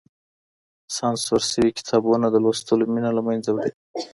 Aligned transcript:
سانسور 0.97 1.41
سوي 1.51 1.71
کتابونه 1.79 2.25
د 2.31 2.35
لوستلو 2.43 2.83
مينه 2.93 3.11
له 3.17 3.21
منځه 3.27 3.49
وړي. 3.53 3.71